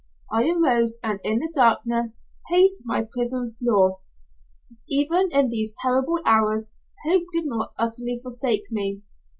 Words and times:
I 0.31 0.49
arose, 0.49 0.97
and 1.03 1.19
in 1.23 1.37
the 1.37 1.51
darkness 1.53 2.23
paced 2.49 2.81
my 2.87 3.03
prison 3.03 3.55
floor. 3.59 3.99
Even 4.89 5.29
in 5.31 5.49
these 5.49 5.75
terrible 5.79 6.17
hours 6.25 6.71
hope 7.05 7.25
did 7.33 7.45
not 7.45 7.75
utterly 7.77 8.17
forsake 8.19 8.71
me. 8.71 9.03